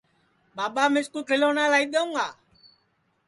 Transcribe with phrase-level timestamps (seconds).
[0.55, 2.27] ٻاٻا مِِسکُو کھیلونا لائی دؔیوں گا